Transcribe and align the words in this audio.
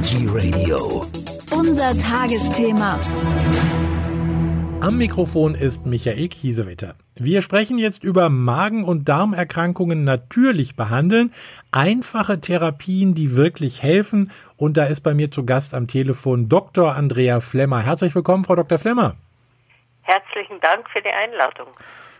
Energy 0.00 0.26
Radio. 0.32 1.04
Unser 1.50 1.92
Tagesthema. 1.98 2.98
Am 4.80 4.96
Mikrofon 4.96 5.54
ist 5.54 5.84
Michael 5.84 6.28
Kiesewetter. 6.28 6.94
Wir 7.16 7.42
sprechen 7.42 7.76
jetzt 7.76 8.02
über 8.02 8.30
Magen- 8.30 8.84
und 8.84 9.10
Darmerkrankungen 9.10 10.04
natürlich 10.04 10.74
behandeln, 10.74 11.34
einfache 11.70 12.40
Therapien, 12.40 13.14
die 13.14 13.36
wirklich 13.36 13.82
helfen. 13.82 14.32
Und 14.56 14.78
da 14.78 14.84
ist 14.84 15.02
bei 15.02 15.12
mir 15.12 15.30
zu 15.30 15.44
Gast 15.44 15.74
am 15.74 15.86
Telefon 15.86 16.48
Dr. 16.48 16.94
Andrea 16.96 17.40
Flemmer. 17.40 17.80
Herzlich 17.82 18.14
willkommen, 18.14 18.44
Frau 18.44 18.56
Dr. 18.56 18.78
Flemmer. 18.78 19.16
Herzlichen 20.00 20.60
Dank 20.62 20.88
für 20.88 21.02
die 21.02 21.10
Einladung. 21.10 21.66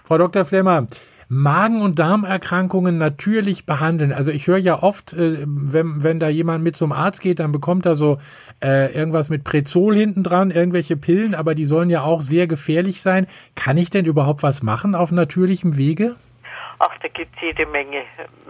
Frau 0.05 0.19
Dr. 0.19 0.45
Flemmer, 0.45 0.87
Magen- 1.33 1.81
und 1.81 2.01
Darmerkrankungen 2.01 2.99
natürlich 2.99 3.65
behandeln. 3.65 4.13
Also 4.13 4.33
ich 4.33 4.49
höre 4.49 4.59
ja 4.59 4.83
oft, 4.83 5.13
äh, 5.13 5.45
wenn, 5.47 6.03
wenn 6.03 6.19
da 6.19 6.29
jemand 6.29 6.65
mit 6.65 6.77
zum 6.77 6.91
Arzt 6.91 7.21
geht, 7.21 7.39
dann 7.39 7.53
bekommt 7.53 7.87
er 7.87 7.95
so 7.95 8.19
äh, 8.61 8.93
irgendwas 8.93 9.29
mit 9.29 9.45
Prezol 9.45 9.95
hinten 9.95 10.25
dran, 10.25 10.51
irgendwelche 10.51 10.97
Pillen, 10.97 11.37
aber 11.37 11.55
die 11.55 11.67
sollen 11.67 11.89
ja 11.89 12.03
auch 12.03 12.21
sehr 12.21 12.49
gefährlich 12.49 13.01
sein. 13.01 13.29
Kann 13.55 13.77
ich 13.77 13.91
denn 13.91 14.07
überhaupt 14.07 14.43
was 14.43 14.65
machen 14.65 14.97
auf 14.97 15.13
natürlichem 15.13 15.77
Wege? 15.77 16.17
Ach, 16.81 16.99
da 17.01 17.07
gibt 17.07 17.33
es 17.37 17.43
jede 17.43 17.65
Menge 17.67 18.03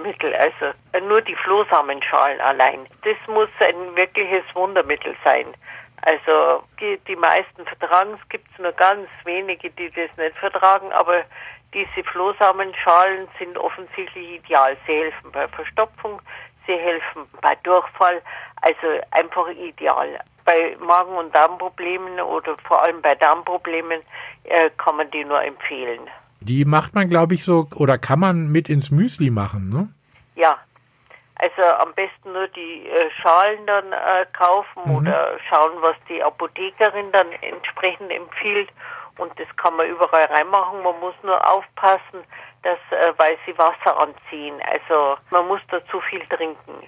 Mittel. 0.02 0.32
Also 0.34 0.74
äh, 0.92 1.02
nur 1.06 1.20
die 1.20 1.36
Flohsamenschalen 1.36 2.40
allein. 2.40 2.78
Das 3.02 3.34
muss 3.34 3.50
ein 3.58 3.94
wirkliches 3.94 4.44
Wundermittel 4.54 5.14
sein. 5.22 5.44
Also 6.00 6.62
die, 6.80 6.98
die 7.06 7.16
meisten 7.16 7.62
vertragen 7.66 8.12
es, 8.14 8.28
gibt 8.30 8.58
nur 8.58 8.72
ganz 8.72 9.06
wenige, 9.24 9.68
die 9.68 9.90
das 9.90 10.16
nicht 10.16 10.38
vertragen, 10.38 10.90
aber 10.92 11.24
diese 11.72 12.04
Flohsamenschalen 12.04 13.28
sind 13.38 13.56
offensichtlich 13.56 14.40
ideal. 14.40 14.76
Sie 14.86 14.92
helfen 14.92 15.32
bei 15.32 15.46
Verstopfung, 15.48 16.20
sie 16.66 16.74
helfen 16.74 17.26
bei 17.40 17.54
Durchfall, 17.62 18.22
also 18.62 19.02
einfach 19.12 19.48
ideal. 19.50 20.18
Bei 20.44 20.76
Magen- 20.80 21.16
und 21.16 21.34
Darmproblemen 21.34 22.20
oder 22.20 22.56
vor 22.66 22.82
allem 22.82 23.00
bei 23.02 23.14
Darmproblemen 23.14 24.00
äh, 24.44 24.70
kann 24.78 24.96
man 24.96 25.10
die 25.10 25.24
nur 25.24 25.42
empfehlen. 25.42 26.00
Die 26.40 26.64
macht 26.64 26.94
man, 26.94 27.08
glaube 27.08 27.34
ich, 27.34 27.44
so, 27.44 27.66
oder 27.76 27.98
kann 27.98 28.18
man 28.18 28.48
mit 28.50 28.68
ins 28.68 28.90
Müsli 28.90 29.30
machen, 29.30 29.68
ne? 29.68 29.88
Ja, 30.34 30.58
also 31.36 31.62
am 31.78 31.94
besten 31.94 32.32
nur 32.32 32.48
die 32.48 32.86
äh, 32.86 33.10
Schalen 33.22 33.66
dann 33.66 33.92
äh, 33.92 34.26
kaufen 34.32 34.82
mhm. 34.84 34.96
oder 34.96 35.38
schauen, 35.48 35.72
was 35.80 35.96
die 36.08 36.22
Apothekerin 36.22 37.12
dann 37.12 37.30
entsprechend 37.40 38.10
empfiehlt. 38.10 38.68
Und 39.18 39.32
das 39.38 39.48
kann 39.56 39.76
man 39.76 39.88
überall 39.88 40.26
reinmachen. 40.26 40.82
Man 40.82 40.98
muss 41.00 41.14
nur 41.22 41.36
aufpassen, 41.48 42.24
dass, 42.62 42.78
äh, 42.90 43.12
weil 43.16 43.36
sie 43.46 43.56
Wasser 43.58 43.98
anziehen. 44.00 44.54
Also 44.70 45.16
man 45.30 45.46
muss 45.48 45.60
da 45.70 45.84
zu 45.86 46.00
viel 46.00 46.20
trinken. 46.26 46.86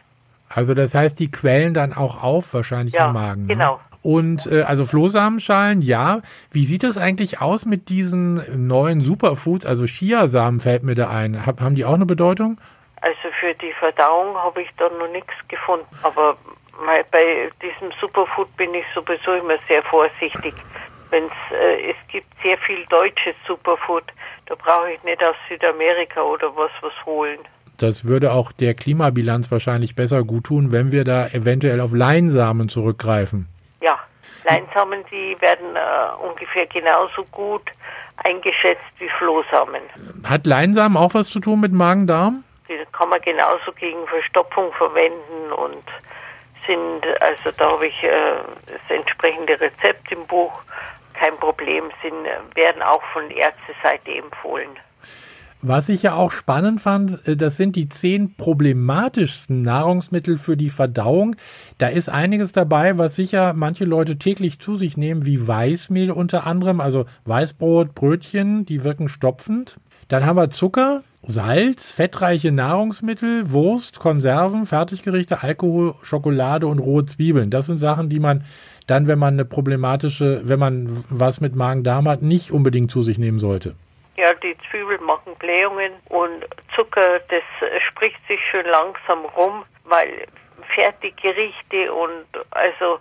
Also 0.48 0.75
das 0.75 0.95
heißt, 0.95 1.19
die 1.19 1.31
quellen 1.31 1.75
dann 1.75 1.92
auch 1.92 2.23
auf, 2.23 2.53
wahrscheinlich 2.55 2.95
ja, 2.95 3.06
im 3.06 3.14
Magen. 3.14 3.47
Ne? 3.47 3.55
Genau. 3.55 3.81
Und 4.03 4.47
äh, 4.51 4.62
also 4.62 4.84
Flohsamenschalen, 4.84 5.81
ja. 5.81 6.23
Wie 6.51 6.64
sieht 6.64 6.83
das 6.83 6.98
eigentlich 6.98 7.41
aus 7.41 7.64
mit 7.67 7.89
diesen 7.89 8.67
neuen 8.67 9.01
Superfoods? 9.01 9.64
Also 9.64 9.86
Chiasamen 9.86 10.61
fällt 10.61 10.83
mir 10.83 10.95
da 10.95 11.09
ein. 11.09 11.47
Hab, 11.47 11.61
haben 11.61 11.77
die 11.77 11.84
auch 11.84 11.95
eine 11.95 12.07
Bedeutung? 12.07 12.61
Also 13.01 13.29
für 13.41 13.55
die 13.55 13.73
Verdauung 13.79 14.36
habe 14.36 14.62
ich 14.62 14.69
da 14.77 14.89
noch 14.89 15.11
nichts 15.12 15.33
gefunden. 15.48 15.86
Aber 16.03 16.36
bei 17.11 17.51
diesem 17.62 17.92
Superfood 18.01 18.55
bin 18.57 18.75
ich 18.75 18.84
sowieso 18.95 19.34
immer 19.34 19.57
sehr 19.69 19.83
vorsichtig. 19.84 20.55
Wenn's, 21.12 21.32
äh, 21.52 21.91
es 21.91 22.08
gibt 22.08 22.27
sehr 22.42 22.56
viel 22.58 22.84
deutsches 22.86 23.34
Superfood, 23.46 24.05
da 24.46 24.55
brauche 24.55 24.92
ich 24.92 25.02
nicht 25.05 25.22
aus 25.22 25.36
Südamerika 25.48 26.22
oder 26.22 26.56
was 26.56 26.70
was 26.80 26.92
holen. 27.05 27.38
Das 27.77 28.06
würde 28.06 28.32
auch 28.32 28.50
der 28.50 28.74
Klimabilanz 28.74 29.50
wahrscheinlich 29.50 29.94
besser 29.94 30.22
gut 30.24 30.44
tun, 30.44 30.72
wenn 30.72 30.90
wir 30.90 31.05
da 31.05 31.27
eventuell 31.28 31.80
auf 31.80 31.92
Leinsamen 31.92 32.68
zurückgreifen. 32.68 33.48
Ja, 33.83 33.98
Leinsamen, 34.44 35.05
die 35.10 35.36
werden 35.40 35.77
äh, 35.77 36.27
ungefähr 36.27 36.66
genauso 36.66 37.24
gut 37.30 37.70
eingeschätzt 38.24 38.80
wie 38.98 39.08
Flohsamen. 39.18 39.83
Hat 40.24 40.46
Leinsamen 40.46 40.96
auch 40.96 41.12
was 41.14 41.28
zu 41.28 41.40
tun 41.40 41.61
mit 41.61 41.72
Magen-Darm? 41.72 42.45
Die 42.68 42.78
kann 42.92 43.11
man 43.11 43.20
genauso 43.20 43.72
gegen 43.72 44.06
Verstopfung 44.06 44.72
verwenden 44.72 45.52
und 45.52 45.84
sind, 46.67 47.05
also 47.20 47.51
da 47.58 47.72
habe 47.72 47.86
ich 47.86 48.02
äh, 48.02 48.34
das 48.67 48.96
entsprechende 48.96 49.61
Rezept 49.61 50.11
im 50.12 50.27
Buch, 50.27 50.62
kein 51.22 51.36
Problem, 51.38 51.84
sind, 52.02 52.56
werden 52.56 52.83
auch 52.83 53.02
von 53.12 53.30
Ärzteseite 53.30 54.12
empfohlen. 54.12 54.70
Was 55.64 55.88
ich 55.88 56.02
ja 56.02 56.14
auch 56.14 56.33
spannend 56.33 56.80
fand, 56.80 57.27
äh, 57.28 57.36
das 57.36 57.56
sind 57.56 57.77
die 57.77 57.88
zehn 57.88 58.34
problematischsten 58.34 59.62
Nahrungsmittel 59.62 60.36
für 60.36 60.56
die 60.56 60.70
Verdauung. 60.70 61.36
Da 61.78 61.86
ist 61.86 62.08
einiges 62.08 62.50
dabei, 62.50 62.98
was 62.98 63.14
sicher 63.14 63.52
manche 63.52 63.84
Leute 63.84 64.18
täglich 64.18 64.58
zu 64.58 64.74
sich 64.74 64.96
nehmen, 64.96 65.24
wie 65.24 65.46
Weißmehl 65.46 66.10
unter 66.10 66.48
anderem, 66.48 66.80
also 66.80 67.06
Weißbrot, 67.27 67.94
Brötchen, 67.94 68.66
die 68.66 68.83
wirken 68.83 69.08
stopfend. 69.08 69.77
Dann 70.08 70.27
haben 70.27 70.36
wir 70.36 70.50
Zucker, 70.50 71.04
Salz, 71.22 71.92
fettreiche 71.92 72.50
Nahrungsmittel, 72.50 73.52
Wurst, 73.52 74.00
Konserven, 74.00 74.66
Fertiggerichte, 74.66 75.44
Alkohol, 75.44 75.94
Schokolade 76.02 76.66
und 76.66 76.80
rohe 76.80 77.06
Zwiebeln. 77.06 77.50
Das 77.50 77.66
sind 77.66 77.78
Sachen, 77.78 78.08
die 78.08 78.18
man 78.18 78.42
dann, 78.87 79.09
wenn 79.09 79.19
man 79.19 79.35
eine 79.35 79.45
problematische, 79.45 80.43
wenn 80.45 80.59
man 80.59 81.05
was 81.09 81.41
mit 81.41 81.55
Magen-Darm 81.55 82.09
hat, 82.09 82.23
nicht 82.23 82.51
unbedingt 82.51 82.91
zu 82.91 83.03
sich 83.03 83.19
nehmen 83.19 83.39
sollte. 83.39 83.75
Ja, 84.17 84.35
die 84.35 84.57
Zwiebeln 84.70 85.03
machen 85.05 85.33
Blähungen 85.39 85.93
und 86.09 86.45
Zucker, 86.77 87.20
das 87.29 87.43
spricht 87.89 88.19
sich 88.29 88.41
schön 88.51 88.67
langsam 88.67 89.25
rum, 89.37 89.65
weil 89.85 90.27
Fertiggerichte 90.75 91.93
und 91.93 92.27
also 92.51 92.98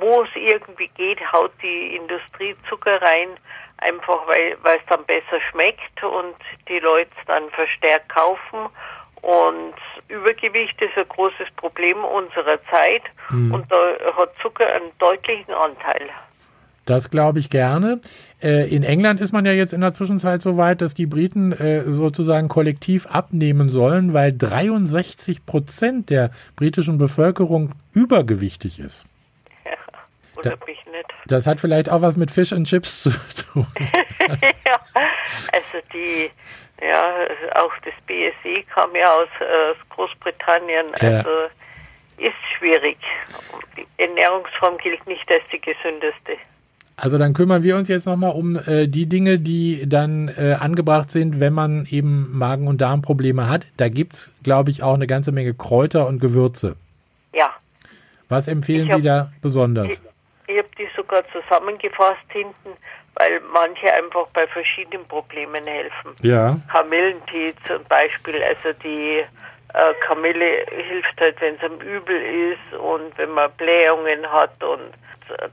wo 0.00 0.22
es 0.22 0.28
irgendwie 0.34 0.90
geht, 0.96 1.20
haut 1.32 1.50
die 1.62 1.96
Industrie 1.96 2.54
Zucker 2.68 3.00
rein 3.02 3.30
einfach 3.78 4.26
weil 4.26 4.56
es 4.64 4.86
dann 4.88 5.04
besser 5.04 5.40
schmeckt 5.50 6.02
und 6.02 6.36
die 6.68 6.78
Leute 6.80 7.10
dann 7.26 7.48
verstärkt 7.50 8.08
kaufen. 8.08 8.68
Und 9.22 9.74
Übergewicht 10.08 10.80
ist 10.80 10.96
ein 10.96 11.08
großes 11.08 11.48
Problem 11.56 11.96
unserer 12.04 12.58
Zeit 12.70 13.02
mhm. 13.30 13.52
und 13.52 13.70
da 13.70 13.76
hat 14.16 14.30
Zucker 14.40 14.66
einen 14.66 14.90
deutlichen 14.98 15.52
Anteil. 15.52 16.08
Das 16.86 17.10
glaube 17.10 17.38
ich 17.38 17.50
gerne. 17.50 18.00
Äh, 18.42 18.74
in 18.74 18.82
England 18.82 19.20
ist 19.20 19.32
man 19.32 19.44
ja 19.44 19.52
jetzt 19.52 19.74
in 19.74 19.82
der 19.82 19.92
Zwischenzeit 19.92 20.40
so 20.40 20.56
weit, 20.56 20.80
dass 20.80 20.94
die 20.94 21.04
Briten 21.04 21.52
äh, 21.52 21.84
sozusagen 21.92 22.48
kollektiv 22.48 23.06
abnehmen 23.06 23.68
sollen, 23.68 24.14
weil 24.14 24.32
63 24.32 25.44
Prozent 25.44 26.08
der 26.08 26.30
britischen 26.56 26.96
Bevölkerung 26.96 27.72
übergewichtig 27.92 28.78
ist. 28.78 29.04
Wundert 30.38 30.66
mich 30.66 30.78
nicht. 30.86 31.04
Das 31.26 31.46
hat 31.46 31.60
vielleicht 31.60 31.90
auch 31.90 32.00
was 32.00 32.16
mit 32.16 32.30
Fish 32.30 32.54
and 32.54 32.66
Chips 32.66 33.02
zu 33.02 33.10
tun. 33.52 33.66
ja, 34.64 34.80
also 35.52 35.86
die, 35.92 36.30
ja, 36.80 37.26
auch 37.54 37.72
das 37.84 37.94
BSE 38.06 38.62
kam 38.72 38.94
ja 38.94 39.12
aus, 39.12 39.28
aus 39.40 39.76
Großbritannien. 39.90 40.86
Ja. 41.00 41.18
Also 41.18 41.30
ist 42.18 42.34
schwierig. 42.58 42.98
Die 43.76 43.86
Ernährungsform 43.96 44.76
gilt 44.78 45.06
nicht 45.06 45.30
als 45.30 45.42
die 45.52 45.60
gesündeste. 45.60 46.36
Also 46.96 47.16
dann 47.16 47.32
kümmern 47.32 47.62
wir 47.62 47.76
uns 47.76 47.88
jetzt 47.88 48.06
nochmal 48.06 48.32
um 48.32 48.56
äh, 48.56 48.88
die 48.88 49.06
Dinge, 49.06 49.38
die 49.38 49.88
dann 49.88 50.28
äh, 50.36 50.56
angebracht 50.58 51.12
sind, 51.12 51.38
wenn 51.38 51.52
man 51.52 51.86
eben 51.88 52.36
Magen- 52.36 52.66
und 52.66 52.80
Darmprobleme 52.80 53.48
hat. 53.48 53.66
Da 53.76 53.88
gibt 53.88 54.14
es, 54.14 54.32
glaube 54.42 54.72
ich, 54.72 54.82
auch 54.82 54.94
eine 54.94 55.06
ganze 55.06 55.30
Menge 55.30 55.54
Kräuter 55.54 56.08
und 56.08 56.18
Gewürze. 56.18 56.74
Ja. 57.32 57.54
Was 58.28 58.48
empfehlen 58.48 58.90
hab, 58.90 58.96
Sie 58.96 59.02
da 59.04 59.32
besonders? 59.40 60.02
Ich 60.48 60.58
habe 60.58 60.68
die 60.76 60.88
sogar 60.96 61.22
zusammengefasst 61.30 62.26
hinten, 62.30 62.70
weil 63.18 63.40
manche 63.52 63.92
einfach 63.92 64.26
bei 64.28 64.46
verschiedenen 64.46 65.06
Problemen 65.06 65.66
helfen. 65.66 66.14
Ja. 66.22 66.56
Kamillentee 66.70 67.52
zum 67.66 67.84
Beispiel, 67.84 68.42
also 68.42 68.78
die 68.82 69.24
äh, 69.74 69.94
Kamille 70.06 70.64
hilft 70.70 71.20
halt, 71.20 71.40
wenn 71.40 71.56
es 71.56 71.62
am 71.62 71.80
Übel 71.80 72.52
ist 72.52 72.78
und 72.78 73.16
wenn 73.18 73.30
man 73.30 73.50
Blähungen 73.52 74.30
hat 74.30 74.62
und 74.62 74.94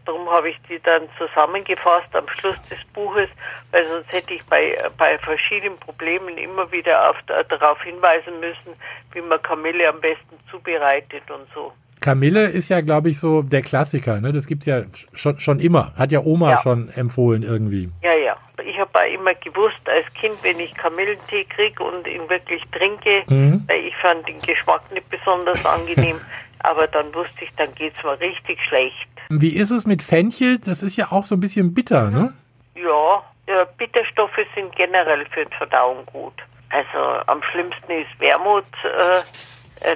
darum 0.05 0.29
habe 0.29 0.49
ich 0.49 0.57
die 0.69 0.79
dann 0.79 1.09
zusammengefasst 1.17 2.15
am 2.15 2.27
Schluss 2.29 2.61
des 2.69 2.83
Buches, 2.93 3.29
weil 3.71 3.85
sonst 3.87 4.11
hätte 4.11 4.35
ich 4.35 4.45
bei, 4.45 4.77
bei 4.97 5.17
verschiedenen 5.17 5.77
Problemen 5.79 6.37
immer 6.37 6.71
wieder 6.71 7.09
auf, 7.09 7.17
darauf 7.49 7.81
hinweisen 7.81 8.39
müssen, 8.39 8.79
wie 9.11 9.21
man 9.21 9.41
Kamille 9.41 9.89
am 9.89 9.99
besten 9.99 10.39
zubereitet 10.49 11.29
und 11.29 11.47
so. 11.53 11.73
Kamille 12.05 12.45
ist 12.45 12.69
ja, 12.69 12.81
glaube 12.81 13.09
ich, 13.09 13.19
so 13.19 13.41
der 13.41 13.63
Klassiker. 13.63 14.21
Ne? 14.21 14.31
Das 14.31 14.45
es 14.45 14.65
ja 14.67 14.83
schon, 15.15 15.39
schon 15.39 15.59
immer. 15.59 15.91
Hat 15.95 16.11
ja 16.11 16.19
Oma 16.19 16.51
ja. 16.51 16.61
schon 16.61 16.89
empfohlen 16.89 17.41
irgendwie. 17.41 17.89
Ja, 18.03 18.13
ja. 18.13 18.37
Ich 18.63 18.77
habe 18.79 19.09
immer 19.11 19.33
gewusst, 19.33 19.89
als 19.89 20.05
Kind, 20.13 20.35
wenn 20.43 20.59
ich 20.59 20.75
Kamillentee 20.75 21.45
kriege 21.45 21.83
und 21.83 22.05
ihn 22.07 22.29
wirklich 22.29 22.61
trinke, 22.71 23.23
mhm. 23.27 23.63
weil 23.67 23.85
ich 23.85 23.95
fand 23.95 24.27
den 24.27 24.39
Geschmack 24.39 24.83
nicht 24.93 25.09
besonders 25.09 25.65
angenehm, 25.65 26.17
aber 26.59 26.85
dann 26.85 27.07
wusste 27.15 27.43
ich, 27.43 27.49
dann 27.55 27.73
geht 27.73 27.93
es 27.97 28.03
mir 28.03 28.19
richtig 28.19 28.61
schlecht. 28.61 29.09
Wie 29.29 29.55
ist 29.55 29.71
es 29.71 29.87
mit 29.87 30.03
Fenchel? 30.03 30.59
Das 30.59 30.83
ist 30.83 30.97
ja 30.97 31.11
auch 31.11 31.25
so 31.25 31.35
ein 31.35 31.39
bisschen 31.39 31.73
bitter, 31.73 32.11
ne? 32.11 32.33
Ja, 32.75 33.23
ja 33.47 33.65
Bitterstoffe 33.79 34.45
sind 34.53 34.75
generell 34.75 35.25
für 35.31 35.43
die 35.43 35.55
Verdauung 35.57 36.05
gut. 36.05 36.35
Also 36.69 36.99
am 37.25 37.41
schlimmsten 37.49 37.91
ist 37.91 38.19
Wermut. 38.19 38.65
Äh, 38.83 39.23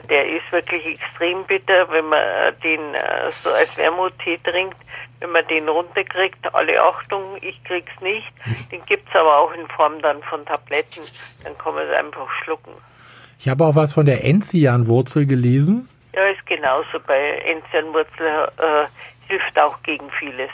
der 0.10 0.28
ist 0.28 0.52
wirklich 0.52 0.86
extrem 0.86 1.44
bitter, 1.46 1.90
wenn 1.90 2.06
man 2.06 2.20
äh, 2.20 2.54
den 2.64 2.94
äh, 2.94 3.32
so 3.44 3.50
als 3.52 3.76
Wermuttee 3.78 4.38
trinkt. 4.44 4.78
Wenn 5.20 5.32
man 5.32 5.46
den 5.48 5.68
runterkriegt, 5.68 6.54
alle 6.54 6.82
Achtung, 6.82 7.38
ich 7.42 7.62
krieg's 7.66 8.00
nicht. 8.02 8.32
Den 8.72 8.82
gibt's 8.86 9.14
aber 9.14 9.38
auch 9.38 9.52
in 9.54 9.68
Form 9.68 10.02
dann 10.02 10.24
von 10.24 10.46
Tabletten. 10.46 11.02
Dann 11.44 11.58
kann 11.58 11.76
man 11.76 11.86
es 11.88 11.94
einfach 11.94 12.28
schlucken. 12.44 12.72
Ich 13.40 13.50
habe 13.50 13.66
auch 13.66 13.76
was 13.76 13.94
von 13.94 14.06
der 14.06 14.24
Enzianwurzel 14.24 15.26
gelesen. 15.26 15.90
Ja, 16.14 16.24
ist 16.28 16.46
genauso. 16.46 17.00
Bei 17.06 17.42
Enzianwurzel 17.46 18.50
äh, 18.58 18.86
hilft 19.28 19.60
auch 19.60 19.82
gegen 19.84 20.10
vieles. 20.20 20.50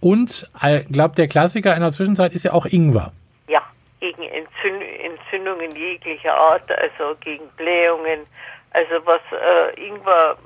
Und, 0.00 0.48
ich 0.64 0.92
glaube, 0.92 1.16
der 1.16 1.26
Klassiker 1.26 1.74
in 1.74 1.80
der 1.80 1.90
Zwischenzeit 1.90 2.32
ist 2.34 2.44
ja 2.44 2.52
auch 2.52 2.66
Ingwer. 2.66 3.12
Ja, 3.48 3.62
gegen 4.00 4.22
Entzünd 4.22 4.82
Entzündungen 5.02 5.74
jeglicher 5.74 6.34
Art, 6.34 6.70
also 6.70 7.16
gegen 7.20 7.46
Blähungen. 7.56 8.20
Also 8.70 8.94
was 9.04 9.20
äh, 9.32 9.86
Ingwer 9.86 10.36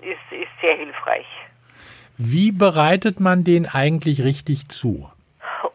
ist, 0.00 0.32
ist 0.32 0.50
sehr 0.60 0.76
hilfreich. 0.76 1.26
Wie 2.18 2.52
bereitet 2.52 3.20
man 3.20 3.44
den 3.44 3.66
eigentlich 3.66 4.22
richtig 4.22 4.68
zu? 4.68 5.10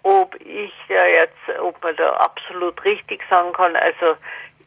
Ob 0.03 0.35
ich 0.35 0.73
ja 0.87 1.05
jetzt, 1.05 1.59
ob 1.61 1.81
man 1.83 1.95
da 1.95 2.11
absolut 2.17 2.83
richtig 2.85 3.21
sagen 3.29 3.51
kann, 3.53 3.75
also 3.75 4.15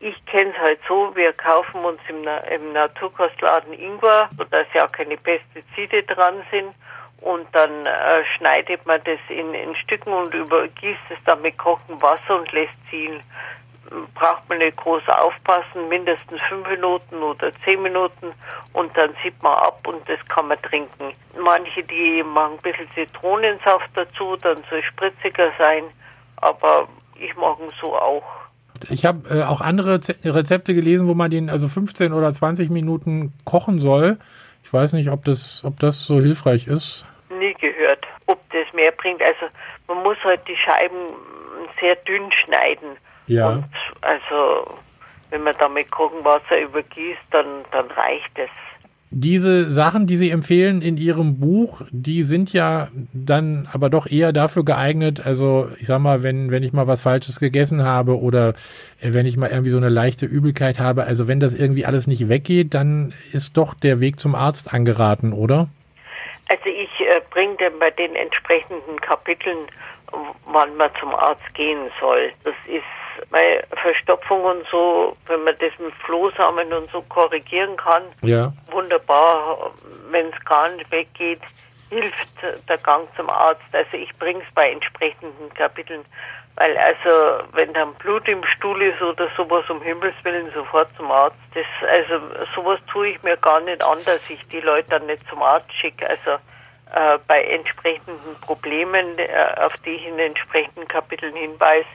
ich 0.00 0.14
kenne 0.26 0.50
es 0.50 0.58
halt 0.58 0.80
so, 0.88 1.14
wir 1.14 1.32
kaufen 1.34 1.84
uns 1.84 2.00
im, 2.08 2.26
im 2.52 2.72
Naturkostladen 2.72 3.72
Ingwer, 3.74 4.30
sodass 4.36 4.66
ja 4.74 4.86
keine 4.88 5.16
Pestizide 5.16 6.02
dran 6.02 6.42
sind 6.50 6.74
und 7.20 7.46
dann 7.52 7.84
äh, 7.84 8.24
schneidet 8.36 8.84
man 8.86 9.00
das 9.04 9.18
in, 9.28 9.52
in 9.52 9.74
Stücken 9.76 10.12
und 10.12 10.32
übergießt 10.32 11.00
es 11.10 11.18
dann 11.26 11.42
mit 11.42 11.58
kochendem 11.58 12.00
Wasser 12.00 12.38
und 12.38 12.50
lässt 12.52 12.72
ziehen. 12.88 13.22
Braucht 14.14 14.48
man 14.48 14.58
nicht 14.58 14.76
groß 14.76 15.02
aufpassen, 15.08 15.88
mindestens 15.88 16.40
fünf 16.48 16.68
Minuten 16.68 17.16
oder 17.16 17.50
zehn 17.64 17.82
Minuten 17.82 18.32
und 18.72 18.96
dann 18.96 19.10
sieht 19.22 19.42
man 19.42 19.54
ab 19.54 19.80
und 19.86 20.08
das 20.08 20.18
kann 20.28 20.48
man 20.48 20.60
trinken. 20.62 21.12
Manche, 21.42 21.82
die 21.82 22.22
machen 22.22 22.54
ein 22.54 22.62
bisschen 22.62 22.88
Zitronensaft 22.94 23.90
dazu, 23.94 24.36
dann 24.36 24.58
soll 24.68 24.82
spritziger 24.82 25.50
sein, 25.58 25.84
aber 26.36 26.86
ich 27.18 27.34
mag 27.36 27.58
ihn 27.58 27.70
so 27.80 27.96
auch. 27.96 28.24
Ich 28.88 29.04
habe 29.04 29.28
äh, 29.28 29.42
auch 29.42 29.60
andere 29.60 30.00
Rezepte 30.24 30.74
gelesen, 30.74 31.08
wo 31.08 31.14
man 31.14 31.30
den 31.30 31.50
also 31.50 31.68
15 31.68 32.12
oder 32.12 32.32
20 32.32 32.70
Minuten 32.70 33.32
kochen 33.44 33.80
soll. 33.80 34.18
Ich 34.62 34.72
weiß 34.72 34.92
nicht, 34.92 35.10
ob 35.10 35.24
das, 35.24 35.62
ob 35.64 35.80
das 35.80 36.02
so 36.02 36.20
hilfreich 36.20 36.66
ist 36.66 37.04
nie 37.40 37.54
gehört, 37.54 38.06
ob 38.26 38.38
das 38.50 38.72
mehr 38.72 38.92
bringt. 38.92 39.22
Also 39.22 39.46
man 39.88 40.02
muss 40.04 40.18
halt 40.22 40.46
die 40.46 40.56
Scheiben 40.56 41.14
sehr 41.80 41.96
dünn 41.96 42.30
schneiden. 42.32 42.96
Ja. 43.30 43.50
Und 43.50 43.64
also 44.00 44.78
wenn 45.30 45.44
man 45.44 45.54
damit 45.58 45.90
Kochenwasser 45.90 46.60
übergießt, 46.60 47.20
dann, 47.30 47.46
dann 47.70 47.86
reicht 47.86 48.36
es. 48.36 48.50
Diese 49.12 49.70
Sachen, 49.72 50.06
die 50.06 50.16
Sie 50.16 50.30
empfehlen 50.30 50.82
in 50.82 50.96
Ihrem 50.96 51.40
Buch, 51.40 51.82
die 51.90 52.22
sind 52.22 52.52
ja 52.52 52.88
dann 53.12 53.68
aber 53.72 53.90
doch 53.90 54.06
eher 54.06 54.32
dafür 54.32 54.64
geeignet, 54.64 55.24
also 55.24 55.68
ich 55.80 55.88
sag 55.88 55.98
mal, 55.98 56.22
wenn, 56.22 56.52
wenn 56.52 56.62
ich 56.62 56.72
mal 56.72 56.86
was 56.86 57.02
Falsches 57.02 57.40
gegessen 57.40 57.82
habe 57.82 58.18
oder 58.20 58.54
äh, 59.00 59.12
wenn 59.12 59.26
ich 59.26 59.36
mal 59.36 59.50
irgendwie 59.50 59.70
so 59.70 59.78
eine 59.78 59.88
leichte 59.88 60.26
Übelkeit 60.26 60.78
habe, 60.78 61.04
also 61.04 61.26
wenn 61.26 61.40
das 61.40 61.54
irgendwie 61.54 61.86
alles 61.86 62.06
nicht 62.06 62.28
weggeht, 62.28 62.74
dann 62.74 63.12
ist 63.32 63.56
doch 63.56 63.74
der 63.74 63.98
Weg 63.98 64.20
zum 64.20 64.36
Arzt 64.36 64.72
angeraten, 64.72 65.32
oder? 65.32 65.68
Also 66.48 66.66
ich 66.66 67.00
äh, 67.00 67.20
bringe 67.30 67.56
dann 67.58 67.78
bei 67.80 67.90
den 67.90 68.14
entsprechenden 68.14 69.00
Kapiteln, 69.00 69.66
wann 70.52 70.76
man 70.76 70.90
zum 71.00 71.14
Arzt 71.14 71.52
gehen 71.54 71.90
soll. 72.00 72.30
Das 72.44 72.54
ist 72.68 72.84
bei 73.30 73.62
Verstopfung 73.82 74.44
und 74.44 74.66
so, 74.70 75.16
wenn 75.26 75.44
man 75.44 75.54
das 75.58 75.72
mit 75.78 75.94
Flohsamen 76.04 76.72
und 76.72 76.90
so 76.90 77.02
korrigieren 77.02 77.76
kann, 77.76 78.02
ja. 78.22 78.52
wunderbar. 78.70 79.72
Wenn 80.10 80.26
es 80.26 80.44
gar 80.44 80.68
nicht 80.70 80.90
weggeht, 80.90 81.40
hilft 81.90 82.28
der 82.68 82.78
Gang 82.78 83.08
zum 83.16 83.30
Arzt. 83.30 83.62
Also 83.72 83.96
ich 83.96 84.12
bringe 84.18 84.40
es 84.40 84.54
bei 84.54 84.70
entsprechenden 84.70 85.52
Kapiteln 85.54 86.04
weil 86.60 86.76
also, 86.76 87.42
wenn 87.52 87.72
dann 87.72 87.94
Blut 87.94 88.28
im 88.28 88.44
Stuhl 88.44 88.82
ist 88.82 89.00
oder 89.00 89.28
sowas, 89.34 89.64
um 89.70 89.80
Himmels 89.80 90.14
Willen 90.24 90.52
sofort 90.52 90.94
zum 90.94 91.10
Arzt. 91.10 91.38
Das, 91.54 91.64
also 91.88 92.20
sowas 92.54 92.78
tue 92.92 93.08
ich 93.08 93.22
mir 93.22 93.38
gar 93.38 93.60
nicht 93.60 93.82
an, 93.82 93.96
dass 94.04 94.28
ich 94.28 94.46
die 94.48 94.60
Leute 94.60 94.90
dann 94.90 95.06
nicht 95.06 95.26
zum 95.30 95.42
Arzt 95.42 95.72
schicke. 95.72 96.06
Also 96.06 96.32
äh, 96.92 97.18
bei 97.26 97.42
entsprechenden 97.44 98.38
Problemen, 98.42 99.18
äh, 99.18 99.54
auf 99.56 99.72
die 99.86 99.90
ich 99.92 100.06
in 100.06 100.18
den 100.18 100.26
entsprechenden 100.26 100.86
Kapiteln 100.86 101.34
hinweise, 101.34 101.86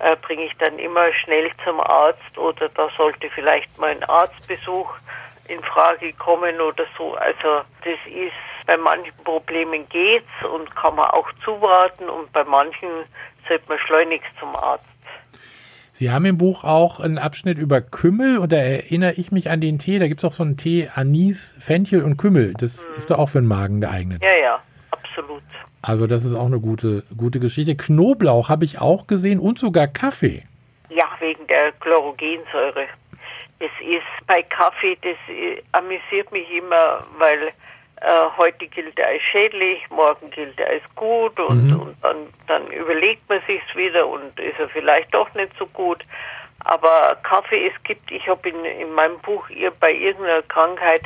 äh, 0.00 0.16
bringe 0.16 0.44
ich 0.44 0.56
dann 0.58 0.78
immer 0.78 1.12
schnell 1.12 1.50
zum 1.64 1.80
Arzt 1.80 2.38
oder 2.38 2.68
da 2.70 2.88
sollte 2.96 3.28
vielleicht 3.30 3.78
mal 3.78 3.90
ein 3.90 4.04
Arztbesuch 4.04 4.90
in 5.48 5.60
Frage 5.62 6.12
kommen 6.12 6.60
oder 6.60 6.84
so. 6.96 7.14
Also 7.14 7.62
das 7.84 7.98
ist 8.06 8.66
bei 8.66 8.76
manchen 8.76 9.14
Problemen 9.24 9.88
geht's 9.88 10.26
und 10.52 10.74
kann 10.76 10.94
man 10.94 11.10
auch 11.10 11.28
zuwarten 11.44 12.08
und 12.08 12.30
bei 12.32 12.44
manchen 12.44 12.88
sollte 13.48 13.64
man 13.68 13.78
schleunigst 13.78 14.30
zum 14.38 14.54
Arzt. 14.54 14.84
Sie 15.94 16.12
haben 16.12 16.26
im 16.26 16.38
Buch 16.38 16.62
auch 16.62 17.00
einen 17.00 17.18
Abschnitt 17.18 17.58
über 17.58 17.80
Kümmel 17.80 18.38
und 18.38 18.52
da 18.52 18.58
erinnere 18.58 19.14
ich 19.14 19.32
mich 19.32 19.50
an 19.50 19.60
den 19.60 19.80
Tee. 19.80 19.98
Da 19.98 20.06
gibt 20.06 20.20
es 20.20 20.24
auch 20.24 20.32
so 20.32 20.44
einen 20.44 20.56
Tee 20.56 20.88
Anis, 20.94 21.56
Fenchel 21.58 22.04
und 22.04 22.16
Kümmel. 22.18 22.54
Das 22.56 22.88
mhm. 22.88 22.94
ist 22.96 23.10
doch 23.10 23.18
auch 23.18 23.28
für 23.28 23.40
den 23.40 23.48
Magen 23.48 23.80
geeignet. 23.80 24.22
Ja, 24.22 24.36
ja. 24.40 24.60
Also 25.88 26.06
das 26.06 26.22
ist 26.22 26.34
auch 26.34 26.44
eine 26.44 26.60
gute, 26.60 27.02
gute 27.16 27.40
Geschichte. 27.40 27.74
Knoblauch 27.74 28.50
habe 28.50 28.66
ich 28.66 28.78
auch 28.78 29.06
gesehen 29.06 29.40
und 29.40 29.58
sogar 29.58 29.86
Kaffee. 29.86 30.42
Ja, 30.90 31.06
wegen 31.18 31.46
der 31.46 31.72
Chlorogensäure. 31.80 32.84
Das 33.58 33.70
ist 33.80 34.26
bei 34.26 34.42
Kaffee, 34.42 34.98
das 35.00 35.16
äh, 35.34 35.62
amüsiert 35.72 36.30
mich 36.30 36.46
immer, 36.50 37.06
weil 37.16 37.52
äh, 38.02 38.10
heute 38.36 38.66
gilt 38.66 38.98
er 38.98 39.08
als 39.08 39.22
schädlich, 39.32 39.80
morgen 39.88 40.30
gilt 40.30 40.60
er 40.60 40.68
als 40.68 40.82
gut 40.94 41.40
und, 41.40 41.68
mhm. 41.68 41.80
und 41.80 41.96
dann, 42.02 42.16
dann 42.46 42.66
überlegt 42.70 43.26
man 43.30 43.40
sich's 43.46 43.74
wieder 43.74 44.06
und 44.06 44.38
ist 44.38 44.60
er 44.60 44.68
vielleicht 44.68 45.14
doch 45.14 45.32
nicht 45.32 45.52
so 45.58 45.64
gut. 45.68 46.04
Aber 46.66 47.16
Kaffee, 47.22 47.66
es 47.66 47.82
gibt, 47.84 48.12
ich 48.12 48.28
habe 48.28 48.46
in, 48.46 48.62
in 48.66 48.92
meinem 48.92 49.18
Buch 49.20 49.48
ihr 49.48 49.70
bei 49.70 49.94
irgendeiner 49.94 50.42
Krankheit 50.42 51.04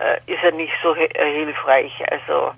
äh, 0.00 0.18
ist 0.26 0.42
er 0.42 0.50
nicht 0.50 0.72
so 0.82 0.92
äh, 0.96 1.08
hilfreich. 1.32 1.92
Also 2.10 2.50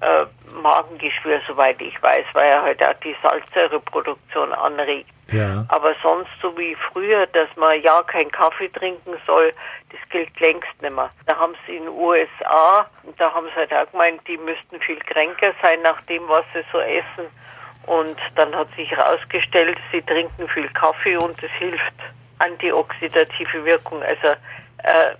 äh, 0.00 0.26
Magengeschwür, 0.62 1.40
soweit 1.46 1.80
ich 1.80 2.00
weiß, 2.02 2.24
weil 2.32 2.48
er 2.48 2.62
halt 2.62 2.82
auch 2.82 2.94
die 3.02 3.16
Salzsäureproduktion 3.22 4.52
anregt. 4.52 5.10
Ja. 5.32 5.64
Aber 5.68 5.94
sonst 6.02 6.30
so 6.42 6.56
wie 6.56 6.76
früher, 6.92 7.26
dass 7.28 7.48
man 7.56 7.80
ja 7.82 8.02
keinen 8.02 8.30
Kaffee 8.30 8.68
trinken 8.68 9.14
soll, 9.26 9.52
das 9.90 10.00
gilt 10.10 10.38
längst 10.40 10.82
nicht 10.82 10.94
mehr. 10.94 11.10
Da 11.26 11.36
haben 11.36 11.54
sie 11.66 11.76
in 11.76 11.84
den 11.84 11.92
USA, 11.92 12.86
da 13.16 13.32
haben 13.32 13.46
sie 13.46 13.54
halt 13.54 13.72
auch 13.72 13.90
gemeint, 13.90 14.20
die 14.28 14.36
müssten 14.36 14.80
viel 14.80 14.98
kränker 14.98 15.52
sein 15.62 15.80
nach 15.82 16.00
dem, 16.02 16.28
was 16.28 16.44
sie 16.52 16.64
so 16.70 16.78
essen. 16.78 17.30
Und 17.86 18.16
dann 18.36 18.54
hat 18.54 18.68
sich 18.76 18.90
herausgestellt, 18.90 19.78
sie 19.92 20.02
trinken 20.02 20.48
viel 20.48 20.68
Kaffee 20.70 21.16
und 21.16 21.42
es 21.42 21.50
hilft. 21.52 21.94
Antioxidative 22.38 23.64
Wirkung. 23.64 24.02
Also 24.02 24.28
äh, 24.82 25.14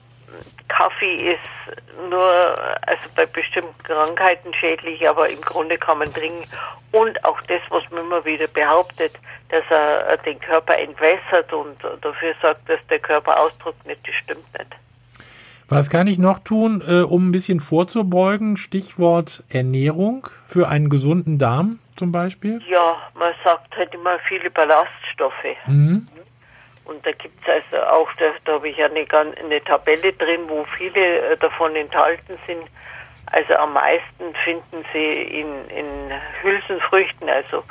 Kaffee 0.76 1.34
ist 1.34 2.10
nur 2.10 2.54
also 2.86 3.02
bei 3.14 3.26
bestimmten 3.26 3.82
Krankheiten 3.84 4.52
schädlich, 4.54 5.08
aber 5.08 5.28
im 5.28 5.40
Grunde 5.40 5.78
kann 5.78 5.98
man 5.98 6.12
trinken. 6.12 6.44
Und 6.90 7.24
auch 7.24 7.40
das, 7.42 7.60
was 7.70 7.82
man 7.90 8.04
immer 8.04 8.24
wieder 8.24 8.48
behauptet, 8.48 9.12
dass 9.50 9.62
er 9.70 10.16
den 10.18 10.40
Körper 10.40 10.76
entwässert 10.76 11.52
und 11.52 11.76
dafür 12.02 12.34
sorgt, 12.42 12.68
dass 12.68 12.80
der 12.90 12.98
Körper 12.98 13.38
austrocknet, 13.40 13.98
das 14.04 14.14
stimmt 14.16 14.52
nicht. 14.58 14.70
Was 15.68 15.88
kann 15.90 16.06
ich 16.06 16.18
noch 16.18 16.40
tun, 16.40 16.82
äh, 16.86 17.02
um 17.02 17.28
ein 17.28 17.32
bisschen 17.32 17.60
vorzubeugen? 17.60 18.56
Stichwort 18.56 19.42
Ernährung 19.48 20.28
für 20.46 20.68
einen 20.68 20.90
gesunden 20.90 21.38
Darm 21.38 21.78
zum 21.96 22.12
Beispiel? 22.12 22.60
Ja, 22.68 22.96
man 23.14 23.32
sagt 23.42 23.76
halt 23.76 23.94
immer 23.94 24.18
viele 24.28 24.50
Ballaststoffe. 24.50 25.56
Mhm. 25.66 26.08
Und 26.84 27.04
da 27.06 27.12
gibt 27.12 27.34
es 27.42 27.48
also 27.48 27.84
auch, 27.86 28.08
da, 28.18 28.26
da 28.44 28.52
habe 28.54 28.68
ich 28.68 28.76
ja 28.76 28.86
eine, 28.86 29.06
eine 29.10 29.64
Tabelle 29.64 30.12
drin, 30.12 30.42
wo 30.48 30.64
viele 30.76 31.30
äh, 31.30 31.36
davon 31.36 31.74
enthalten 31.76 32.38
sind. 32.46 32.68
Also 33.32 33.54
am 33.54 33.72
meisten 33.72 34.34
finden 34.44 34.84
Sie 34.92 35.22
in, 35.40 35.68
in 35.68 36.12
Hülsenfrüchten, 36.42 37.28
also 37.28 37.64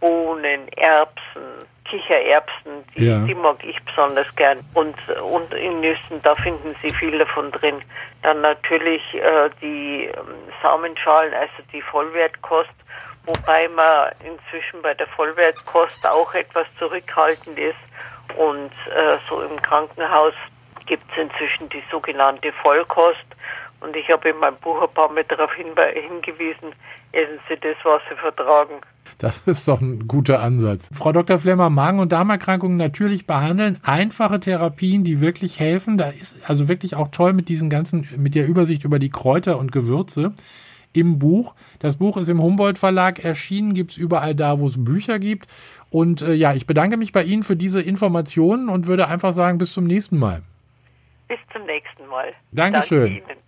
Bohnen, 0.00 0.68
Erbsen, 0.76 1.64
Kichererbsen, 1.84 2.84
die, 2.96 3.06
ja. 3.06 3.18
die, 3.20 3.34
mag 3.34 3.64
ich 3.64 3.80
besonders 3.84 4.34
gern. 4.34 4.58
Und, 4.74 4.96
und 5.20 5.54
in 5.54 5.80
Nüssen, 5.80 6.20
da 6.22 6.34
finden 6.34 6.74
Sie 6.82 6.90
viel 6.90 7.16
davon 7.18 7.52
drin. 7.52 7.76
Dann 8.22 8.40
natürlich 8.40 9.02
äh, 9.14 9.48
die 9.62 10.06
ähm, 10.06 10.34
Samenschalen, 10.60 11.32
also 11.32 11.62
die 11.72 11.82
Vollwertkost, 11.82 12.74
wobei 13.26 13.68
man 13.68 14.10
inzwischen 14.24 14.82
bei 14.82 14.94
der 14.94 15.06
Vollwertkost 15.06 16.04
auch 16.04 16.34
etwas 16.34 16.66
zurückhaltend 16.78 17.58
ist 17.58 17.76
und 18.36 18.70
äh, 18.94 19.18
so 19.28 19.40
im 19.42 19.60
Krankenhaus 19.62 20.34
gibt 20.86 21.04
es 21.12 21.22
inzwischen 21.22 21.68
die 21.70 21.82
sogenannte 21.90 22.52
Vollkost, 22.62 23.26
Und 23.80 23.94
ich 23.96 24.08
habe 24.10 24.30
in 24.30 24.38
meinem 24.38 24.56
Buch 24.56 24.80
ein 24.82 24.94
paar 24.94 25.10
Mal 25.10 25.24
darauf 25.24 25.52
hingewiesen, 25.54 26.72
essen 27.12 27.38
Sie 27.48 27.56
das, 27.60 27.76
was 27.84 28.00
Sie 28.08 28.16
vertragen. 28.16 28.80
Das 29.18 29.38
ist 29.46 29.66
doch 29.66 29.80
ein 29.80 30.06
guter 30.06 30.40
Ansatz. 30.40 30.88
Frau 30.92 31.12
Dr. 31.12 31.38
Flemmer, 31.38 31.70
Magen- 31.70 32.00
und 32.00 32.12
Darmerkrankungen 32.12 32.76
natürlich 32.76 33.26
behandeln. 33.26 33.78
Einfache 33.82 34.40
Therapien, 34.40 35.04
die 35.04 35.20
wirklich 35.20 35.58
helfen. 35.58 35.96
Da 35.96 36.08
ist 36.10 36.36
also 36.48 36.68
wirklich 36.68 36.96
auch 36.96 37.08
toll 37.08 37.32
mit 37.32 37.48
diesen 37.48 37.70
ganzen, 37.70 38.08
mit 38.16 38.34
der 38.34 38.46
Übersicht 38.46 38.84
über 38.84 38.98
die 38.98 39.10
Kräuter 39.10 39.58
und 39.58 39.72
Gewürze 39.72 40.34
im 40.92 41.18
Buch. 41.18 41.54
Das 41.78 41.96
Buch 41.96 42.16
ist 42.16 42.28
im 42.28 42.42
Humboldt 42.42 42.78
Verlag 42.78 43.24
erschienen, 43.24 43.74
gibt 43.74 43.92
es 43.92 43.96
überall 43.96 44.34
da, 44.34 44.58
wo 44.58 44.66
es 44.66 44.82
Bücher 44.82 45.18
gibt. 45.18 45.46
Und 45.96 46.20
äh, 46.20 46.34
ja, 46.34 46.52
ich 46.52 46.66
bedanke 46.66 46.98
mich 46.98 47.12
bei 47.12 47.22
Ihnen 47.22 47.42
für 47.42 47.56
diese 47.56 47.80
Informationen 47.80 48.68
und 48.68 48.86
würde 48.86 49.08
einfach 49.08 49.32
sagen, 49.32 49.56
bis 49.56 49.72
zum 49.72 49.84
nächsten 49.84 50.18
Mal. 50.18 50.42
Bis 51.26 51.38
zum 51.54 51.64
nächsten 51.64 52.06
Mal. 52.08 52.34
Dankeschön. 52.52 53.22
Danke 53.26 53.45